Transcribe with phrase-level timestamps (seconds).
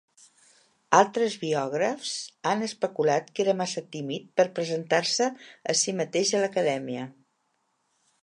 [0.99, 2.13] Altres biògrafs
[2.51, 5.27] han especulat que era massa tímid per presentar-se
[5.75, 7.05] a si mateix a l'Acadèmia.